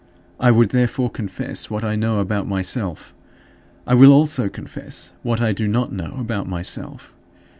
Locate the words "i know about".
1.83-2.47